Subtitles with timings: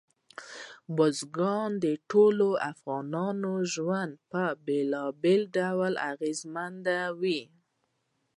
[0.95, 7.41] بزګان د ټولو افغانانو ژوند په بېلابېلو ډولونو اغېزمنوي.